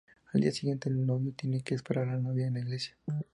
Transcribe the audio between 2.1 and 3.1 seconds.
la novia en la iglesia.